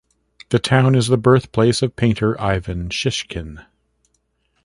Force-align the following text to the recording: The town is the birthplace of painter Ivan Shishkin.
The 0.49 0.57
town 0.57 0.95
is 0.95 1.09
the 1.09 1.15
birthplace 1.19 1.83
of 1.83 1.95
painter 1.95 2.35
Ivan 2.41 2.89
Shishkin. 2.89 3.63